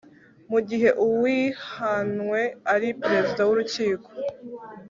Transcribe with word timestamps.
mu 0.51 0.59
gihe 0.69 0.89
uwihanwe 1.05 2.41
ari 2.73 2.87
perezida 3.01 3.41
w 3.47 3.49
urukiko 3.53 4.09